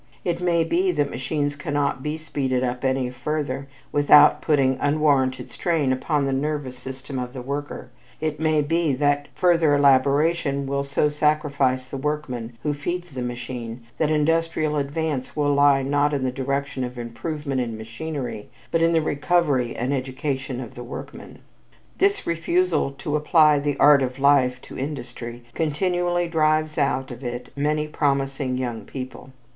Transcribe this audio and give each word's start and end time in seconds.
It 0.25 0.41
may 0.41 0.63
be 0.63 0.91
that 0.93 1.11
machines 1.11 1.55
cannot 1.55 2.01
be 2.01 2.17
speeded 2.17 2.63
up 2.63 2.83
any 2.83 3.11
further 3.11 3.67
without 3.91 4.41
putting 4.41 4.79
unwarranted 4.81 5.51
strain 5.51 5.93
upon 5.93 6.25
the 6.25 6.33
nervous 6.33 6.75
system 6.75 7.19
of 7.19 7.33
the 7.33 7.41
worker; 7.43 7.91
it 8.19 8.39
may 8.39 8.63
be 8.63 8.93
that 8.93 9.27
further 9.35 9.75
elaboration 9.75 10.65
will 10.65 10.83
so 10.83 11.07
sacrifice 11.09 11.87
the 11.87 11.97
workman 11.97 12.57
who 12.63 12.73
feeds 12.73 13.11
the 13.11 13.21
machine 13.21 13.83
that 13.99 14.09
industrial 14.09 14.75
advance 14.77 15.35
will 15.35 15.53
lie 15.53 15.83
not 15.83 16.15
in 16.15 16.23
the 16.23 16.31
direction 16.31 16.83
of 16.83 16.97
improvement 16.97 17.61
in 17.61 17.77
machinery, 17.77 18.49
but 18.71 18.81
in 18.81 18.93
the 18.93 19.03
recovery 19.03 19.75
and 19.75 19.93
education 19.93 20.59
of 20.59 20.73
the 20.73 20.83
workman. 20.83 21.37
This 21.99 22.25
refusal 22.25 22.89
to 22.93 23.15
apply 23.15 23.59
"the 23.59 23.77
art 23.77 24.01
of 24.01 24.17
life" 24.17 24.59
to 24.63 24.79
industry 24.79 25.43
continually 25.53 26.27
drives 26.27 26.79
out 26.79 27.11
of 27.11 27.23
it 27.23 27.51
many 27.55 27.87
promising 27.87 28.57
young 28.57 28.81
people. 28.85 29.29